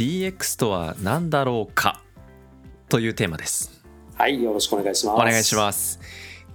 [0.00, 2.00] DX とは何だろうか
[2.88, 5.14] というテーマですはい、よろしくお願いします。
[5.14, 6.00] お願いします。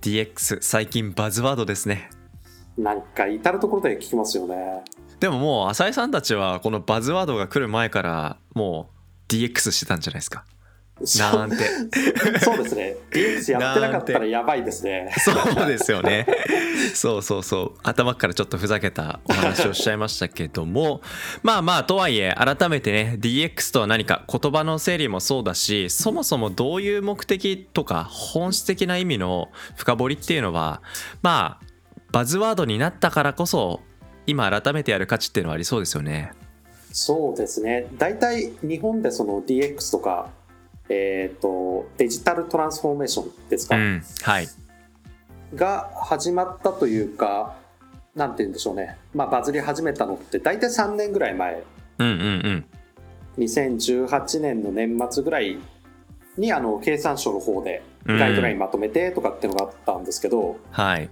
[0.02, 2.10] DX 最近バズワードですね
[2.76, 4.84] なんか至る所で聞きますよね。
[5.20, 8.90] でももう浅井さんたちはこのバズワードが来る前からも
[9.30, 10.44] う DX してたんじゃないですか
[11.20, 11.58] なんて
[12.40, 12.96] そうですね。
[13.12, 15.14] DX やってなかったらやばいですね。
[15.20, 16.26] そうですよね
[16.94, 21.02] そうそうそう頭からちょっとふざけたお話をしちゃいましたけども
[21.44, 30.82] まあまあとはいえ改めてね DX とは何か言葉の整理もそうだしそもそもどういう目的とか本質的な意味の深掘りっていうのは
[31.22, 31.66] まあ
[32.12, 33.82] バズワードになったからこそ
[34.28, 36.32] 今改めてやる価値っていうのはありそうですよね
[36.98, 37.88] そうですね。
[37.98, 40.30] 大体日本でその DX とか、
[40.90, 44.48] えっ、と、デジタルトランスフォーメーションですか、うんはい。
[45.56, 47.56] が始まったというか、
[48.16, 48.98] なんて言うんでしょうね。
[49.14, 51.64] まあバズり始めたのって大体3年ぐらい前。
[52.00, 52.66] うんうんうん。
[53.38, 55.58] 2018年の年末ぐらい
[56.38, 61.10] にあの経産省の方でガイドラインまとめてとかっていうのがあったんですけど、はい。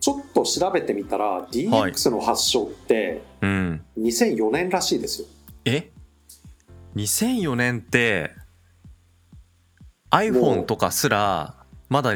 [0.00, 3.82] ちょっと調べてみたら DX の発祥ってうん。
[3.98, 5.28] 2004年らしいですよ。
[5.64, 5.90] え
[6.96, 8.32] ？2004年って
[10.16, 11.54] iPhone とかすら
[11.88, 12.14] まだ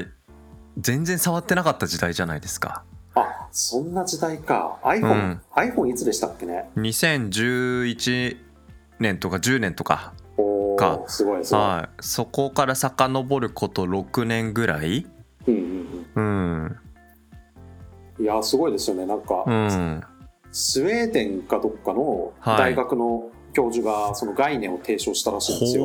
[0.78, 2.84] 全然触ってなかった時代じゃないですか。
[3.14, 4.78] あそんな時代か。
[4.82, 5.40] iPhone、うん。
[5.54, 8.36] iPhone いつでしたっけね？2011
[9.00, 11.00] 年とか10年とかおか。
[11.04, 12.02] ーすごいですね、はい。
[12.02, 15.06] そこから遡ること6年ぐらい
[15.46, 16.80] うんうんうん。
[18.18, 19.06] うん、いやすごいですよね。
[19.06, 20.02] なんか、うん。
[20.52, 22.58] スウェーデンかどっかのはい。
[22.58, 25.84] 大学の教授がその概念を提唱したらしいんですよ、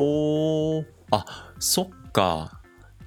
[1.10, 2.62] あそっか。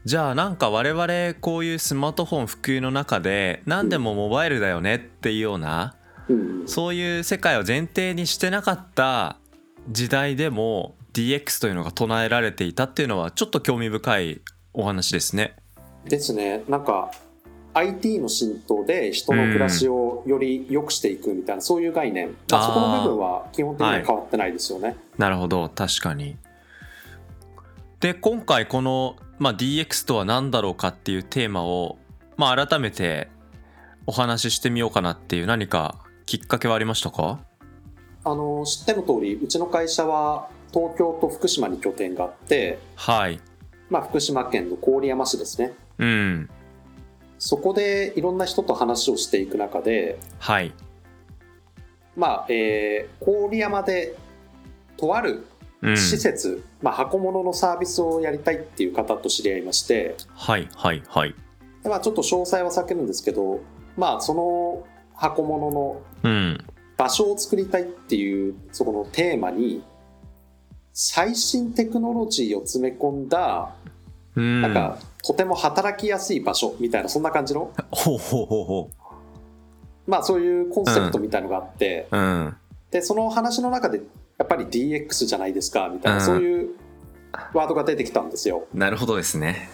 [0.05, 5.95] じゃあなんか我々こういうスマートフォン普及の中で何でもモバイルだよねっていうような、
[6.29, 6.61] うん。
[6.61, 9.37] うんそういう世界を前提にしてなかった
[9.89, 14.41] 時代でも DX というのが唱えられていたっていうのはちょっと興味深い
[14.73, 15.55] お話ですね。
[16.05, 16.63] ですね。
[16.69, 17.09] なんか
[17.73, 25.69] IT の浸透で人の暮らしをより良くしていくみたいな、そういう概念、まあ、そこの部分は基本的には変わってないですよね、なるほど。
[25.69, 26.37] 確かに。
[27.99, 31.97] で今回この、まあ、DX とは何だろうかっていうテーマを、
[32.37, 33.27] まあ、改めて
[34.07, 35.95] お話ししてみようかなっていう何か
[36.25, 37.39] きっかけはありましたか？
[38.23, 43.39] あの知っての通りうちの会社は東京と福島に拠点があって、はい。
[43.89, 46.49] まあ、福島県の郡山市ですねうん。
[47.37, 50.73] そこでいろんな人と話をしていく中ではい。
[52.15, 54.15] まあえー郡山で
[54.95, 55.45] とある
[55.81, 61.35] うん、施設、まあ、箱物のサービスをやりたいっていう方と知り合いまして、はいはいはい。
[61.83, 63.61] でまあ、ちょっと詳細は避けるんですけど、
[63.97, 64.85] まあ、その
[65.15, 66.57] 箱物のうん。
[66.97, 69.81] 場所を作りたいっていうそこのテーマに
[70.91, 73.73] 最新テクノロジーを詰め込んだ、
[74.35, 74.61] うん。
[74.61, 78.89] なんかとても働きやすい場所みたいなそんな感じの、ほうほうほうほ
[80.07, 82.17] まあ、そういうコンセプトみたいのがあって、う。
[82.17, 82.57] うん。
[82.91, 84.01] でその話の中で
[84.37, 86.69] やっぱり DX じゃないですかみたいな、うんそういう
[87.53, 88.65] ワードが出てきたんですよ。
[88.73, 89.69] なるほどですね。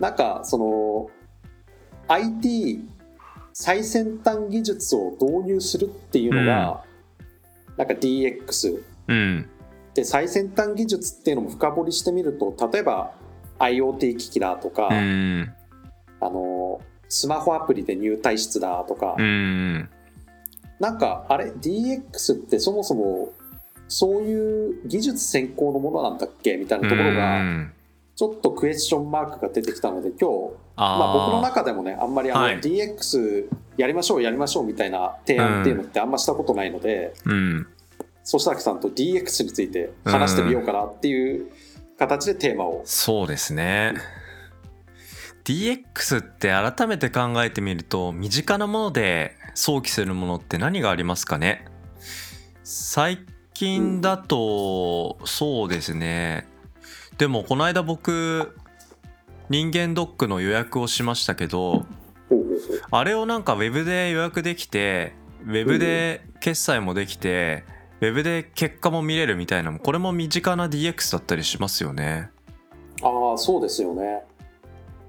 [0.00, 1.10] なんかその
[2.08, 2.84] IT
[3.52, 6.82] 最先端技術を導入するっていうのが、
[7.76, 9.48] なんか DX うん。
[9.94, 13.12] で最先端技術っていうのも深掘りしてみると例えば
[13.58, 15.54] IoT 機器だとか、うん。
[16.20, 19.88] あのスマホアプリで入退室だとか、うん。
[20.82, 23.32] なんかあれ？DX ってそもそも
[23.86, 26.56] そういう技術先行のものなんだっけ？
[26.56, 27.72] みたいなところうがん。
[28.16, 32.60] ちょっとクエスチョンマークが出てきたので今日まあ、僕の中でもねあんまりあの、はい。
[32.60, 33.46] DX
[33.76, 37.66] やりましょうやりましょうみたいな提案っていうのってあんましたことないので、うん。
[38.24, 41.46] 粗崎さんと DX について話してみようかなっていう
[41.96, 43.94] 形でテーマを、そうですね。
[45.44, 51.64] DX って改めて考えてみると身近なもので想起するものって何がありますかね？
[52.64, 53.18] 最
[53.54, 56.46] 近だとそうですね
[57.18, 58.56] でもこの間僕
[59.50, 61.84] 人間ドックの予約をしましたけど
[62.90, 65.12] あれをなんかウェブで予約できて
[65.44, 67.64] ウェブで決済もできて
[68.00, 72.30] ウェブで結果も見れるみたいなこれも身近な DX だったりしますよね。
[73.02, 74.22] ああそうですよね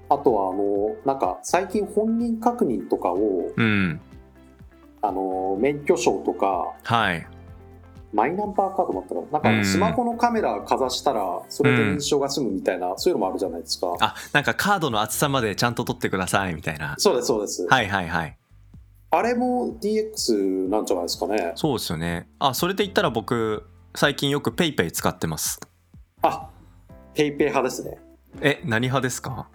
[0.08, 4.00] あとはあのなんか最近本人確認とかをうん。
[5.06, 7.26] あの免許証とかはい。
[8.12, 16.94] マイナンバーカードもあったらなんかスマホのカメラかざしたらそれで認証が済むみたいな、そういうのもあるじゃないですかあ、なんかカードの厚さまでちゃんと取ってくださいみたいな。
[16.98, 18.38] そうですそうです、はいはいはい。
[19.10, 22.28] あれも DX なんじゃないですかねそうですよね。
[22.38, 23.64] あ、それで言ったら僕、
[23.96, 25.58] 最近よく PayPay 使ってます。
[26.22, 26.48] あ
[27.14, 27.98] ペイペイ派ですね
[28.40, 29.48] え、何派ですか？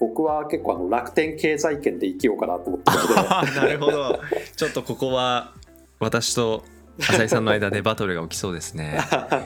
[0.00, 4.20] 僕は結構あの楽天経済圏で生きようかなと思ってるのでなるほど。
[4.54, 5.54] ちょっとここは
[5.98, 6.64] 私と
[7.00, 8.98] 浅井さんの間でバトルが起きそうですね。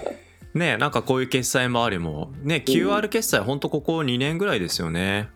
[0.54, 5.28] ねなんかこういう決済周りも、ね、QR 決済ほんとここ2年ぐらいですよね。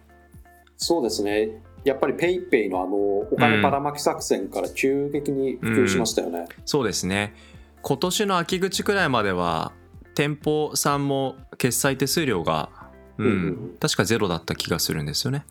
[0.77, 7.35] そうですねやっぱりペイペイのあのお金ばらまき作戦から急激に普及しましたよね、そうですね。
[7.83, 9.73] 今年の秋口くらいまでは
[10.15, 12.71] 店舗さんも決済手数料が、
[13.19, 13.27] うん。
[13.27, 15.45] うんうん確かゼロだった気がするんですよね。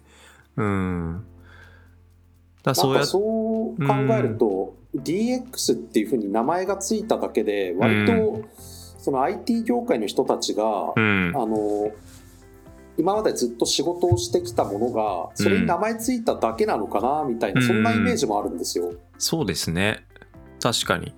[0.58, 1.26] うん。
[2.64, 3.22] だそうやそう
[3.88, 8.42] 考えると、DX っていうふうに名前がついただけで割と
[8.98, 11.34] その IT 業界の人たちが、うん。
[11.36, 11.92] あの
[12.96, 17.68] 今までずっと仕事をしてきたものがそれに名前ついただけなのかなみたいな、うん。
[17.68, 18.94] そんなイメージもあるんですよ。
[19.18, 20.06] そうですね。
[20.62, 21.14] 確かに。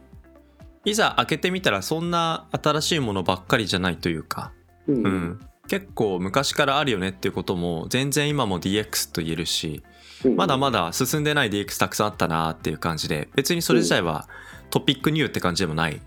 [0.86, 4.54] いざ開けてみたらそんな新しいものばっかりじゃないというか、
[4.88, 4.96] うん。
[4.96, 9.84] うん、結構昔からあるよねっていうことも全然今も DX と言えるし
[10.24, 14.28] うんまだまだ進んでない DX たくさんあったなっていう感じで別にそれ自体は
[14.70, 16.02] トピックニューって感じでもない、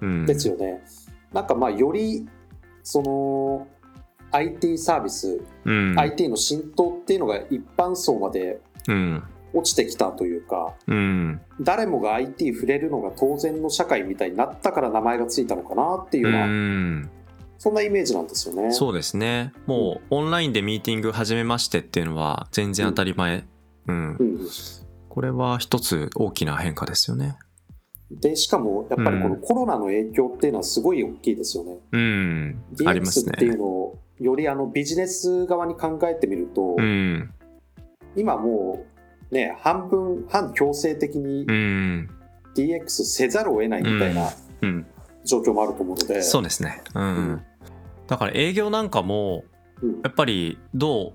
[0.00, 0.82] うん、ですよね。
[1.32, 2.26] なんかまあより
[2.82, 3.66] その
[4.34, 5.94] IT サービス、うん。
[5.98, 9.22] IT の浸透っていうのが一般層までうん。
[9.56, 11.40] 落ちてきたというかうん。
[11.60, 17.08] 誰もが IT 触れるのが当然の社会みたいになったから名前がついたのかなっていうよう
[17.58, 18.72] そんなイメージなんですよね。
[18.72, 19.52] そうですね。
[19.66, 23.44] もうオンラインでミーティング始めましてっていうのは全然当たり前、
[23.86, 24.16] うん。
[24.16, 24.38] うん。
[25.08, 27.38] これは一つ大きな変化ですよね。
[28.10, 31.78] でしかもやっぱりこのコロナの影響っていうのはすごい大きいですよね。
[31.92, 32.62] うん。
[32.86, 37.32] あります DX っていうねのをよりあのビジネス側に考えてみると、うん。
[38.16, 38.84] 今も
[39.30, 42.10] うね半分半強制的にうん。
[42.54, 44.30] DX せざるを得ないみたいな
[44.62, 44.86] うん
[45.24, 46.82] 状況もあると思うので、そうですね。
[46.94, 47.42] うん、うん。
[48.06, 49.44] だから営業なんかも
[49.82, 50.00] うん。
[50.02, 51.12] やっぱりどう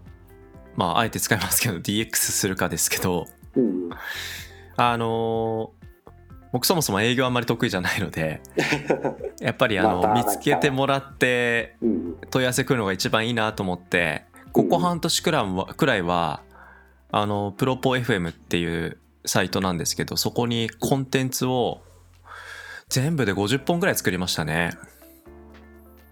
[0.76, 3.90] まああえて使いますけど DX するかですけどうん
[4.76, 5.80] あのー
[6.52, 8.42] 僕そもそも営業あんまり得意じゃないので
[9.40, 12.16] やっぱりあの、見つけてもらってうん。
[12.32, 16.42] 問い合わせ来るのが一番いいなと思ってここ半年くらいはくらいは
[17.12, 21.82] あのプロポ FM っていうサイトなんですけどそこにコンテンツを
[22.90, 24.72] 全部で50本ぐらい作りましたね。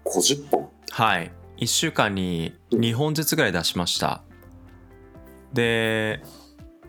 [0.04, 0.70] 50本？
[0.90, 1.32] はい。
[1.58, 4.22] 1週間に2本ずつぐらい出しました。
[5.52, 6.22] で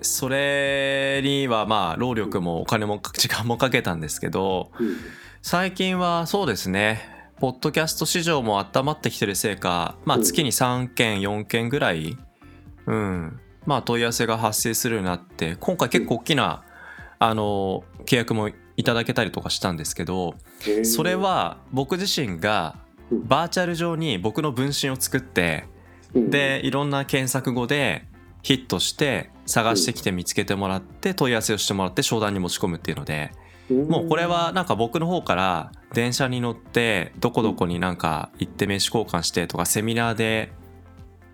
[0.01, 4.97] それにはまあ労力もお金も時間もかけたんですけどうん。
[5.41, 7.01] 最近はそうですね。
[7.39, 10.23] ポッドキャスト市場も温まってきてるせいか、まあ、うん。
[10.23, 12.17] 月に3件4件ぐらい、
[12.85, 13.39] うん。
[13.65, 16.63] まあ、問い合わせが発生するようになって今回結構大きな、
[17.17, 20.35] あの契約もいただけたりとかしたんですけど
[20.83, 22.77] それは僕自身が
[23.11, 23.27] うん。
[23.27, 25.65] バーチャル上に僕の分身を作って
[26.13, 26.29] うん。
[26.29, 28.05] でいろんな検索語で
[28.41, 33.31] ヒットして探してきて見つけてもらって問い合わせをしてもらって商談に持ち込むっていうので
[33.69, 40.53] もうこれはなんか僕の方から電車に乗ってどこどこになんか行って名刺交換してとかセミナーで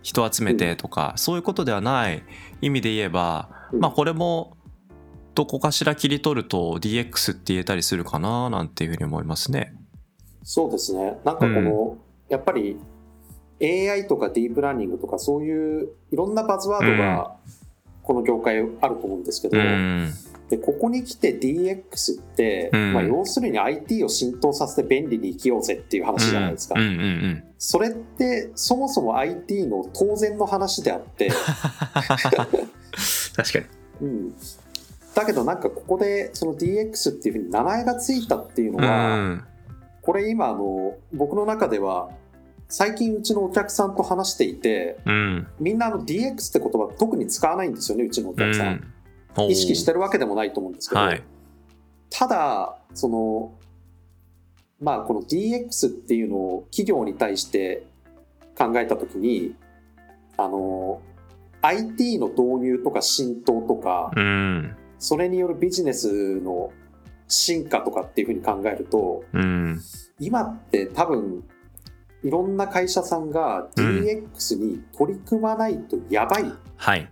[0.01, 2.23] 人集めてとかそういうことではない
[2.61, 3.79] 意味で言えばうん。
[3.81, 4.57] まあこれも
[5.36, 9.75] どこかしら切り取ると DX って言えたりするかななんていうふうに思いますね。
[10.44, 11.20] そうですね。
[11.25, 11.98] なんかこの、
[12.30, 12.77] やっぱり
[13.62, 17.36] AI とかディープラーニングとかそういういろんなバズワードが
[18.04, 20.13] この業界あると思うんですけど、うん。
[20.50, 22.94] でここに来て DX って、うん。
[22.94, 31.32] まあ、要するに IT を浸透させて便利に生きようぜっていう話じゃないですか、うんうんうんそれってそもそも IT の当然の話であって、
[33.34, 33.65] 確かに。
[34.01, 34.36] うん、
[35.15, 39.48] だけどなんかここでその DX っていうふうに名前がついたっていうのうは、ん。
[40.01, 42.10] これ今あの僕の中では
[42.67, 45.48] 最近うちのお客さんと話していてうん。
[45.60, 48.93] みんなあの DX って言葉特に使わないんですよねうちのおう客さん、ん。
[49.38, 51.24] おー意識してるわけでもないと思うんですけど、はい。
[52.10, 53.53] ただその
[54.81, 57.86] まあこの DX っていうのを企業に対して
[58.57, 59.55] 考えた時に
[60.36, 61.01] あの
[61.62, 66.71] IT の導入とか浸透とか、うんそれによるビジネスの
[67.27, 69.81] 進化とかっていうふうに考えると、うん。
[70.19, 71.43] 今って多分、
[72.23, 77.09] いろんな会社さんがうん DX に取り組まないとやばいはい。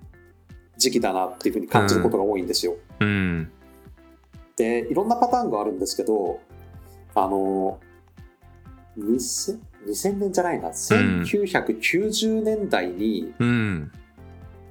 [0.77, 2.75] 時期だなっていうふうに感じることが多いんですよ。
[2.99, 3.51] うん。
[4.55, 6.39] で、いろんなパターンがあるんですけど、
[7.15, 7.79] あの、
[8.97, 13.91] 2000, 2000年じゃないな、1990年代に、うん。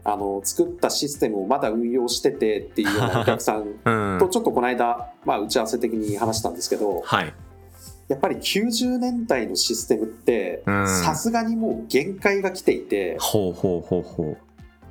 [0.05, 4.29] あの作ったシステムをまだ運用しててっていうようなお客さん うんと。
[4.29, 7.33] ちょっとこの間、まあ、打ち合わせ的に話したんですけど、はい。
[8.09, 14.37] やっぱり90年代のシステムってうんさすがにもう限界が来ていてほうほうほうほ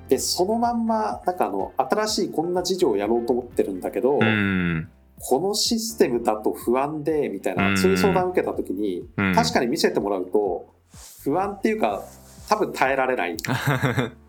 [0.08, 4.20] でそのまんまなんかあの新しいこんな事業をやろうと思ってるんだけど、う。
[4.20, 4.90] うん。
[5.24, 10.74] このシステムだと不安でみたいな、うんそういう相談を受けた時にうん確かに見せてもらうと
[11.24, 12.04] 不安っていうか
[12.50, 13.38] 多分耐えられない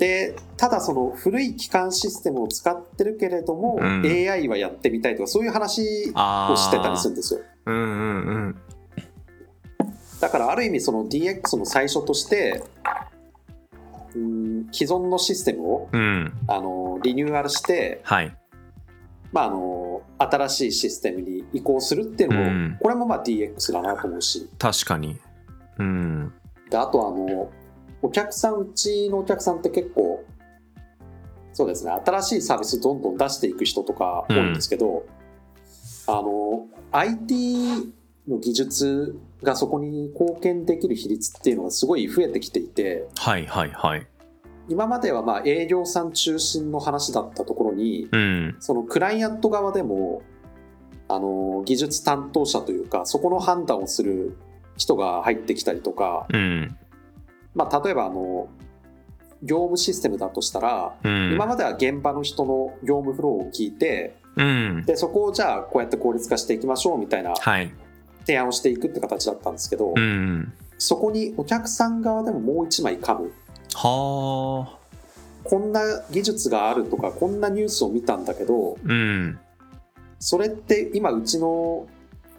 [0.00, 8.56] でただその古い基幹システムを使ってるけれども、うん AI はやってみたいとかそういう話あをしてたりするんですようんうんうん。
[10.18, 12.64] だからある意味その DX の最初として
[14.14, 16.32] うん既存のシステムをうん。
[16.48, 18.34] あのリニューアルして、はい。
[19.32, 25.18] まあ、あの新しいシステムに移行するっていうのも、うんこれもまあ DX だなと思うし確かに。
[25.78, 26.32] うん。
[26.70, 27.50] であとあの
[28.02, 30.24] お客さんうちのお客さんって結構
[31.52, 35.04] そうですね新しいサービスどんどん出していく人とか多いんですけど、
[36.06, 37.92] あの IT
[38.28, 44.06] の技術がそこに貢献できる比率っていうのがすごい増えてきていてはいはいはい。
[44.68, 48.56] 今まではまあ営業さん中心の話だったところにうん。
[48.60, 50.22] そのクライアント側でも
[51.08, 54.36] あの技術担当者というかそこの判断をする
[54.76, 56.76] 人が入ってきたりとか、うん。
[57.54, 58.48] まあ、例えばあの
[59.42, 61.32] 業務システムだとしたら、うん。
[61.32, 64.84] 今までは現場の人の業務フローを聞いてうん。
[64.86, 67.72] でそこをじゃあこうやって効率化していきましょうみたいなはい。
[68.20, 70.52] 提案をしていくって形だったんですけど、うん。
[70.78, 73.32] そこにお客さん側でももう一枚噛む
[73.74, 74.80] はあ。
[75.44, 75.80] こんな
[76.10, 79.38] 技術があるとかこんなニュースを見たんだけどうん。
[80.18, 81.86] それって今うちの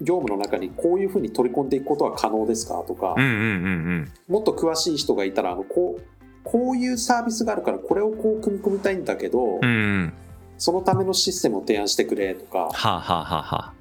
[0.01, 6.01] 業務の中にこういうふうに取り込んでいくことは可能ですかとか、うんうんうんもっと詳しい人がいたらあのこう
[6.43, 9.63] こういうサービスがあるからこれをこう組み込みたいんだけど、うん。
[9.63, 10.13] うん。
[10.57, 13.73] そのためのシステムを提案してくれとかはあ、はあはあはあ。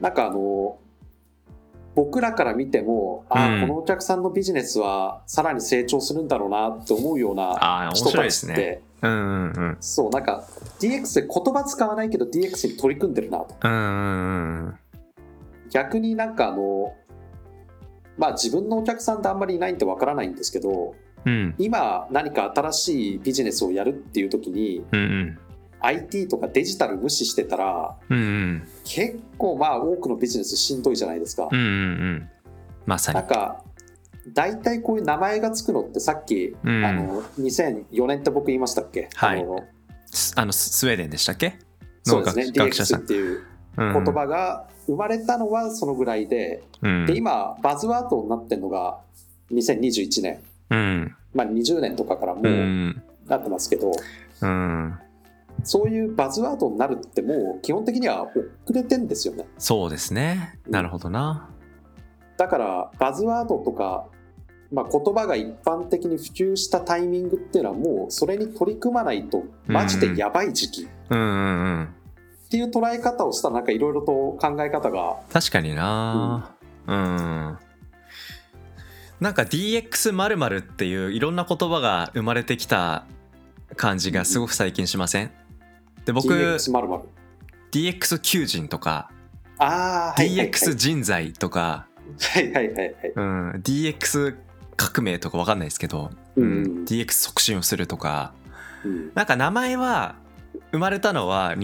[0.00, 0.78] なんかあの
[1.94, 8.82] 僕らから見てもあ、うんこのお客さんのビジネスはさらに成長するんだろうなって思うような人たちって、ね。
[9.02, 9.76] うんうんうん。
[9.80, 10.44] そうなんか
[10.80, 14.78] DX で言葉使わないけど DX に取り組んでるなとうんうんうん。
[15.70, 16.94] 逆になんかあの
[18.18, 20.94] まあ自分のお客さんってあんまりいないんでわからないんですけど
[21.24, 25.38] うん今何か新しいビジネスをやるっていう時にうんうん。
[25.78, 28.68] IT とかデジタル無視してたらうんうん。
[28.84, 32.28] 結構まあ多くのビジネスしんどいじゃないですかうんうんうん。
[32.86, 33.26] まさになん。
[33.26, 33.62] か
[34.32, 39.64] 大体こういう名前がつくのってさっき、うんあの2004年って僕言いましたっけ、はいあの
[40.06, 41.58] スあの、ススウェーデンでしたっけ？
[42.02, 43.06] そうですね DX っん。
[43.06, 43.42] ていう
[43.76, 47.06] 言言葉が生まれたのはそのぐらいで、うん。
[47.06, 48.98] で今バズワードになってるのが
[49.52, 50.40] 2021年
[50.70, 51.16] うん。
[51.34, 52.44] まあ20年とかからもう。
[52.46, 53.92] うんなってますけど、
[54.42, 54.98] うん。
[55.64, 60.58] そういうバズワードになるってもう基本的には遅れてんですよねそうですね。
[60.68, 61.48] なるほどな。
[62.36, 64.06] だからバズワードとか、
[64.70, 71.88] まあ、言葉が一般的に普及したタイミングっていうのはもうそれに取り組まないとマジでやばい時期うんうんうん。
[72.56, 74.06] っていう捉え方をしたらなんかいろいろと
[74.40, 75.16] 考え方が。
[75.32, 76.54] 確かにな。
[76.86, 77.58] うん。
[79.20, 83.04] なんか DX 〇〇っていういろんな言葉が生まれてきた
[83.76, 85.30] 感じがすごく最近しません？
[86.04, 86.28] で僕
[87.72, 89.10] DX 求人とか。
[89.58, 90.50] ああ、はいはいはい。
[90.50, 91.86] DX 人材とか、
[92.20, 92.94] はいはいはいはい。
[93.14, 94.36] うん、DX
[94.76, 96.82] 革命とかわかんないですけど、ううん。
[96.82, 98.32] ん、DX 促進をするとか。
[98.84, 99.10] うん。
[99.14, 100.14] なんか名前は
[100.72, 101.54] 生まれたのは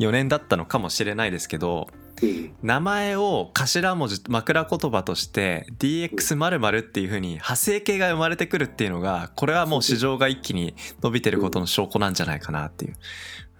[0.00, 1.88] 2004年だったのかもしれないですけど
[2.22, 2.54] うん。
[2.62, 12.94] 名前を頭文字枕言葉として DX っていう風に派生形が生まれてくるっていうのがこれはもう市場が一気に伸びてることの証拠なんじゃないかなっていう、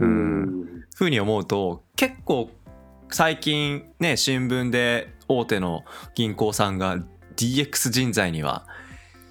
[0.00, 0.42] ううん。
[0.42, 2.50] んふうに思うと結構
[3.10, 6.98] 最近ね新聞で大手の銀行さんが
[7.36, 8.66] DX 人材には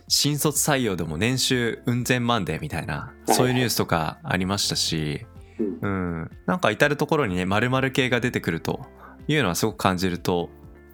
[0.08, 5.26] 新卒採用でも年収うん千万でみたいなそういうニュースとかありましたし、
[5.60, 5.80] うん。
[5.82, 5.88] う
[6.26, 8.86] ん、なんか至る所にね〇〇系が出てくると
[9.28, 10.50] いうのはすごく感じると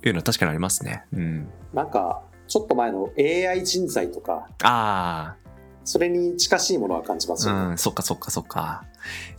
[0.05, 1.03] いうのは確かにありますね。
[1.13, 4.47] うん、なんかちょっと前の AI 人材とか。
[4.63, 5.35] あ
[5.85, 8.83] それに近しいものは感じますよね、あ、うん、そっかそっかそっか。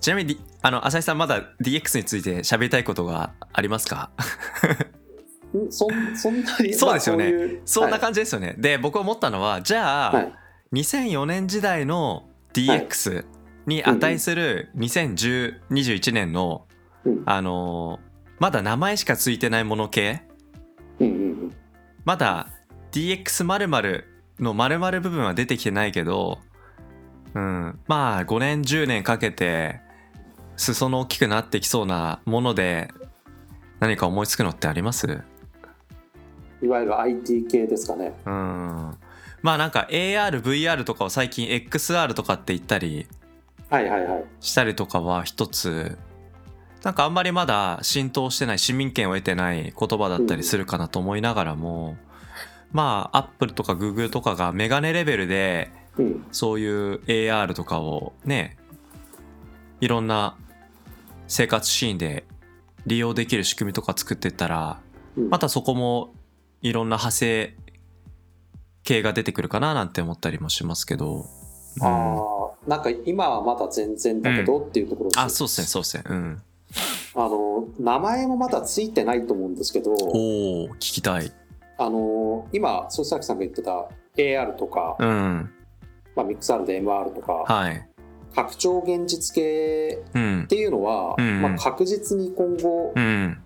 [0.01, 4.11] ちなみにあの浅井さんまだ DX について喋りたいことがありますか？
[5.57, 7.25] んそんそんなにそうですよね。
[7.25, 10.33] まあそういうそんな感じですよね、で僕思ったのはじゃあ、はい。
[10.73, 13.25] 2004年時代の DX
[13.71, 16.67] に値する2021年の、
[17.07, 17.23] うん。
[17.25, 18.11] あのー
[18.41, 20.23] まだ名前しかついてないもの系。
[20.99, 21.53] うんうんうん。
[22.07, 22.49] まだ
[22.91, 23.45] DX
[24.39, 26.39] の部分は出てきてないけど、
[27.35, 29.83] うん、まあ5年10年かけて
[30.57, 32.89] 裾の大きくなってきそうなもので
[33.79, 35.07] 何か思いつくのってあります？
[36.63, 38.15] いわゆる IT 系ですかね。
[38.25, 38.33] うん。
[39.43, 43.07] まあなんか ARVR とかを最近 XR とかって言ったり。
[44.41, 45.99] したりとかは一つ
[46.83, 51.97] なんかあんまりまだ浸透してない市民権を得てない言葉だったりするかなと思いながらも、
[52.73, 56.27] まあアップルとかグーグルとかがメガネレベルでうん。
[56.33, 58.57] そういう AR とかをね
[59.81, 60.37] いろんな
[61.27, 62.25] 生活シーンで
[62.87, 64.81] 利用できる仕組みとか作ってったら
[65.17, 65.29] うん。
[65.29, 66.15] またそこも
[66.63, 67.57] いろんな派生
[68.85, 71.27] 系が出てくるかななんて思ったりもしますけど、
[71.83, 76.05] うんなんか今はまだ全然だけどっていうところです、あそうっすねそうっすね。
[76.09, 76.43] うん。
[77.15, 81.33] あの、名前もまだついてないと思うんですけど、おお聞きたい。
[81.79, 85.51] あの、今、曽崎さんが言ってた AR とか、うん。
[86.15, 87.87] まあ、ミックス R で MR とか、はい。
[88.35, 91.43] 拡張現実系うんっていうのは、うん。
[91.43, 93.39] まあ、確実に今後うん。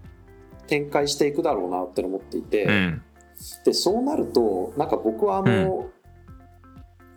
[0.67, 3.03] 展開していくだろうなって思っていて、うん。
[3.65, 5.87] でそうなるとなんか僕はあの、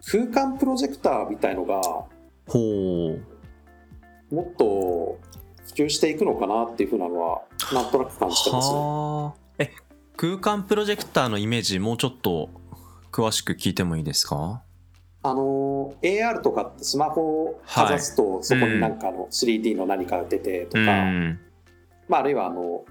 [0.10, 1.82] 空間プロジェクターみたいのが
[2.48, 3.18] ほ
[4.32, 4.36] う。
[4.36, 5.20] もっと
[5.68, 7.42] 普及していくのかなっていうふうなのは
[7.74, 8.76] なんとなく感じてますね。
[8.78, 9.40] はあ。
[9.60, 9.72] え
[10.16, 12.50] 空間プロジェクターのイメージもうちょっと
[13.12, 14.64] 詳しく聞いてもいいですか？
[15.24, 21.40] あの AR とかってスマホをかざすと、そこになんかあの 3D の何かが出てとうか、ん。
[22.08, 22.86] まあ、あるいはあの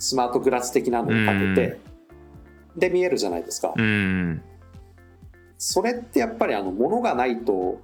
[0.00, 1.78] スマートグラス的なのをかけて、
[2.76, 3.74] で見えるじゃないですか。
[3.76, 4.42] うん
[5.64, 7.80] それってやっぱりあの物がないと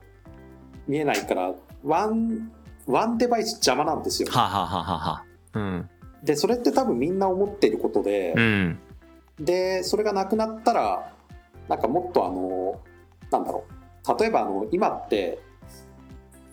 [0.88, 2.51] 見えないからワン
[2.88, 4.29] ワンデバイス邪魔なんですよ。
[4.33, 5.59] はあはあはあはあはあ。
[5.61, 5.91] うん。
[6.25, 8.79] でそれって多分みんな思っていることで、うん。
[9.38, 11.14] でそれがなくなったら
[11.69, 12.81] なんかもっとあの
[13.31, 14.21] なんだろう。
[14.21, 15.38] 例えばあの今って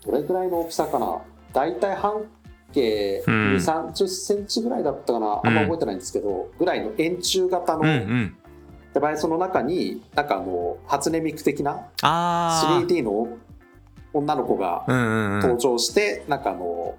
[0.06, 1.24] どれぐらいの大きさかな。
[1.54, 2.26] 大体半
[2.72, 3.34] 径うん。
[3.56, 7.84] 2 3 0センチぐらいだったかな、あんま覚えてないんですけど、ぐらいの円柱型の
[8.96, 13.28] うんうんデバイスの中になんかあの初音ミク的なああ 3D の
[14.14, 15.40] 女の子がうんうんうん。
[15.42, 16.96] 登場して、なんかあの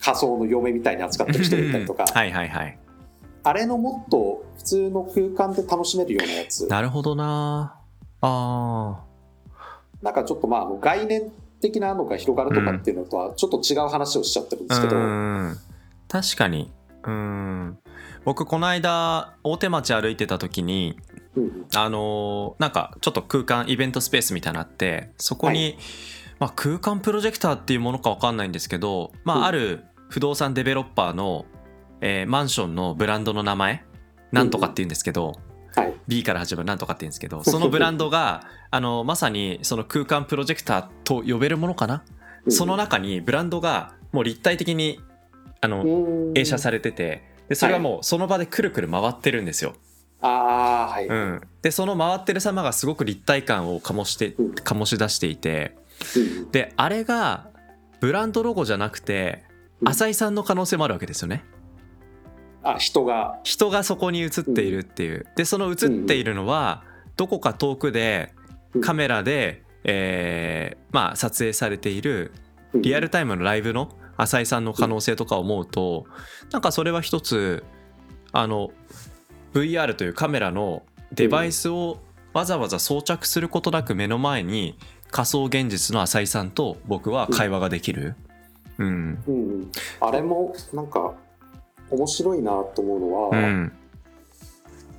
[0.00, 2.78] 仮想の嫁みたいに扱ってる人がいたりとか、はいはいはい。
[3.42, 6.68] あれのもっと普通の空間で楽しめるようなやつ。
[6.68, 7.74] なるほどな。
[8.20, 9.00] あ
[10.02, 15.56] なんかちょっとまあ概念的なのが広がるとかっていうのとはちょっと違う話をしちゃってるんであすけど、うん
[16.08, 16.72] 確かに。
[17.04, 17.78] うん。
[18.24, 21.15] 僕この間大手町歩いてた時にうん
[21.74, 25.76] あのーなんかちょっと空間イベントスペースみたいなのあってそこに、
[26.38, 29.44] まあ、空間プロジェクターっていうものか分かんないんですけど、まあ、うん。
[29.44, 31.46] ある不動産デベロッパーの、
[32.00, 33.84] えーマンションのブランドの名前
[34.32, 35.34] なんとかっていうんですけど、
[35.74, 42.02] はい、B から始まるなんとかって言うんですけど そのブランドがあのまさにその空間プロジェクターと呼べるものかな、
[42.48, 45.00] その中にブランドがもう立体的に
[45.60, 45.84] あの
[46.34, 49.74] 映写されれててでそれがもうその場でくるくる回ってるんですよ。
[50.20, 54.50] ああはい、うん、でその回ってる様がすごく立体感を醸してうん。
[54.52, 55.76] 醸し出していて
[56.16, 56.50] うん。
[56.50, 57.48] であれが
[58.00, 59.44] ブランドロゴじゃなくて
[59.80, 59.88] うん。
[59.88, 61.44] 浅井さんの可能性もあるわけですよね。
[62.62, 63.38] あ人が。
[63.44, 65.26] 人がそこに映っているっていう。
[65.36, 65.76] でその映っ
[66.06, 66.82] ているのは
[67.16, 68.32] どこか遠くで
[68.74, 68.80] うん。
[68.80, 72.32] カメラで、えーまあ、撮影されている
[72.74, 76.06] リアルタイムのライブの浅井さんの可能性とかを思うと
[76.50, 77.64] なんかそれは一つ
[78.32, 78.70] あの
[79.56, 81.98] VR というカメラのデバイスを
[82.32, 84.76] わざわざ装着することなく目の前に
[85.10, 88.14] 仮想現実の浅井さんと僕は会話ができる。
[88.78, 91.14] うん、うんうん、あれもなんか
[91.90, 93.72] 面白いなと思うのは、うん、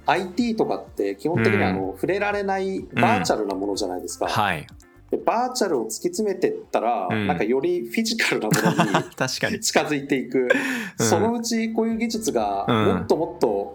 [0.08, 4.66] IT とかって基本的にあの、触れられないバーチャルなものじゃないですか、はい。
[5.12, 7.28] でバーチャルを突き詰めてったら、うん。
[7.28, 9.10] なんかよりフィジカルなものに。
[9.62, 10.48] 近づいていく、
[11.00, 11.06] うん。
[11.06, 12.86] そのうちこういう技術がうん。
[12.86, 13.67] もっともっと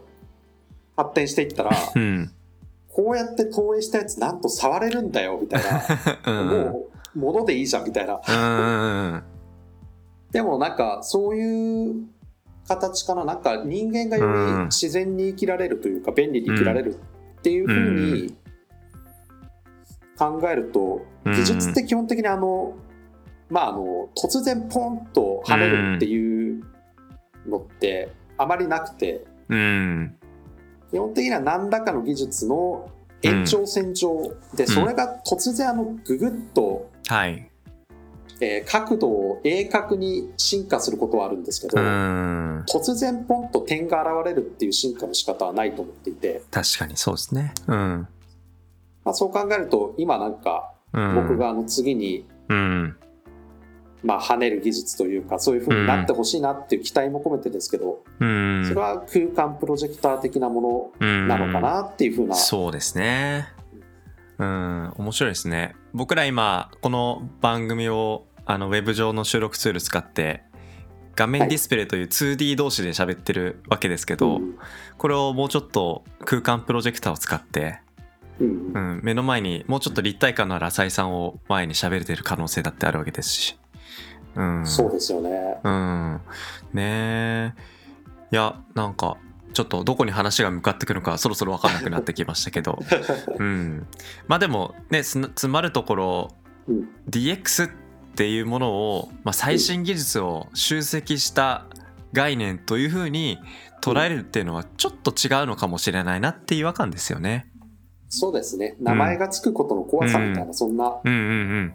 [0.97, 2.31] 発展していったら、うん。
[2.89, 5.83] こうやって投影したやつなんと触れるんだよみたいな、
[6.41, 6.49] うん。
[6.49, 8.21] もう物でいいじゃんみたいな。
[8.29, 9.23] うん。
[10.31, 12.05] でもなんかそういう
[12.69, 13.25] 形かな。
[13.25, 16.95] なんか人間がより自然に生きられるというか便利に生きられる
[17.39, 18.37] っていうふうに
[20.19, 21.33] 考えるとうん。
[21.33, 22.75] 技術って基本的にあの
[23.49, 26.65] まあ、あの突然ポンと跳ねるっていう
[27.47, 30.17] のってあまりなくて、うん
[30.93, 32.91] 基本的には何らかの技術の
[33.23, 37.49] 延長線上で、それが突然あのググッと、はい。
[38.41, 42.65] えー角度を鋭角に進化することはあるんですけど、うん。
[42.69, 47.55] 突然ポンと点が現れるっていう進化の仕方はないと思っていて、確かにそうですね。
[47.69, 48.09] うん。
[49.05, 51.15] まあ、そう考えると今なんかうん。
[51.15, 52.97] 僕があの次に、うん
[54.03, 58.65] まあ、跳ねる技術というかそういう風になってほしいなっていう期待も込めてですけど、うん。
[58.67, 63.49] それは空間プロジェクター的なものなのかなっていう風な、そうですね。
[64.39, 64.93] うん。
[64.97, 65.77] 面白いですね。
[65.93, 70.43] 僕ら今この番組をあのウェブ上の収録ツール使って
[71.15, 74.59] 画面ディスプレイという 2D 同士で喋ってるわけですけど、うん
[74.99, 77.81] これをもうちょっと空間プロジェクターを使って、
[78.39, 78.73] うん。
[78.73, 83.59] うん、目の前にもうちょっと立体感のある浅井さんを前に喋れてる可能性だってあるわけですし、
[84.35, 85.59] うん、そうですよね。
[85.63, 86.21] うん。
[86.73, 87.53] ねえ。
[88.31, 89.19] いやなんか
[89.53, 92.79] ちょっとどこに話が向かってくるのかそろそろ分かんなくなってきましたけど、
[93.39, 93.87] うん、
[94.27, 96.29] まあでもねす詰まるところ
[96.69, 96.89] うん。
[97.11, 97.71] DX っ
[98.15, 101.67] ていうものを、まあ、最新技術を集積した
[102.13, 103.39] 概念というふうに
[103.83, 107.49] 捉えるっていうのはちょっと違うのかもしれないなって違和感ですよね。
[108.09, 108.77] そうですね。
[108.81, 111.75] 名前がつくことの怖さみたいな、そんな、うんうんうん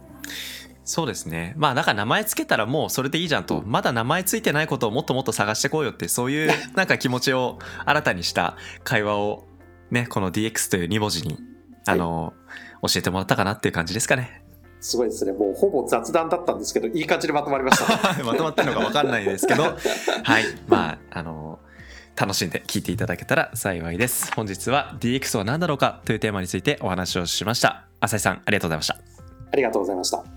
[0.88, 1.54] そうですね。
[1.58, 3.62] まあだから名前つけたらもうそれでいいじゃんと。
[3.65, 9.45] まだ名前ついてないことをもっともっと探してこうよってそういう なんか気持ちを新たにした会話を
[9.91, 11.38] ねこの DX という2文字に
[11.86, 12.34] あの、
[12.82, 14.43] 教えてもらったかなっていう感じですかね。
[14.80, 15.32] すごいですね。
[15.32, 18.23] もうほぼ雑談だったんですけど、いい感じでまとまりました。
[18.23, 19.63] まとまってるのか分かんないですけど。
[20.23, 20.43] はい。
[20.67, 21.60] まああの
[22.15, 24.32] 楽しんで聞いていただけたら幸いです。
[24.34, 27.88] 本日は DX は何だろうかというテーマについてお話をしました。
[28.00, 28.97] 浅井さんありがとうございました。
[29.52, 30.37] ありがとうございました。